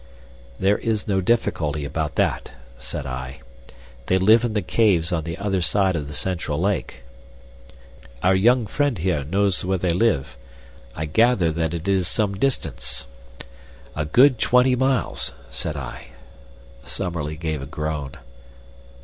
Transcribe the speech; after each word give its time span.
"There 0.59 0.79
is 0.79 1.07
no 1.07 1.21
difficulty 1.21 1.85
about 1.85 2.15
that," 2.15 2.49
said 2.75 3.05
I. 3.05 3.41
"They 4.07 4.17
live 4.17 4.43
in 4.43 4.53
the 4.53 4.63
caves 4.63 5.13
on 5.13 5.25
the 5.25 5.37
other 5.37 5.61
side 5.61 5.95
of 5.95 6.07
the 6.07 6.15
central 6.15 6.59
lake." 6.59 7.03
"Our 8.23 8.33
young 8.33 8.65
friend 8.65 8.97
here 8.97 9.23
knows 9.23 9.63
where 9.63 9.77
they 9.77 9.93
live. 9.93 10.37
I 10.95 11.05
gather 11.05 11.51
that 11.51 11.75
it 11.75 11.87
is 11.87 12.07
some 12.07 12.33
distance." 12.39 13.05
"A 13.95 14.05
good 14.05 14.39
twenty 14.39 14.75
miles," 14.75 15.33
said 15.51 15.77
I. 15.77 16.07
Summerlee 16.83 17.35
gave 17.37 17.61
a 17.61 17.67
groan. 17.67 18.13